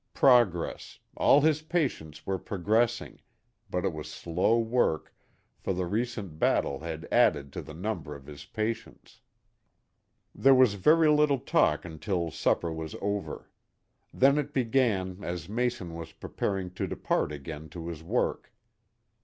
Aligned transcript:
Progress 0.15 0.97
all 1.15 1.41
his 1.41 1.61
patients 1.61 2.25
were 2.25 2.39
progressing, 2.39 3.21
but 3.69 3.85
it 3.85 3.93
was 3.93 4.09
slow 4.09 4.57
work, 4.57 5.13
for 5.59 5.73
the 5.73 5.85
recent 5.85 6.39
battle 6.39 6.79
had 6.79 7.07
added 7.11 7.53
to 7.53 7.61
the 7.61 7.75
number 7.75 8.15
of 8.15 8.25
his 8.25 8.43
patients. 8.45 9.21
There 10.33 10.55
was 10.55 10.73
very 10.73 11.07
little 11.09 11.37
talk 11.37 11.85
until 11.85 12.31
supper 12.31 12.73
was 12.73 12.95
over. 12.99 13.51
Then 14.11 14.39
it 14.39 14.55
began 14.55 15.23
as 15.23 15.47
Mason 15.47 15.93
was 15.93 16.13
preparing 16.13 16.71
to 16.73 16.87
depart 16.87 17.31
again 17.31 17.69
to 17.69 17.87
his 17.87 18.01
work. 18.01 18.51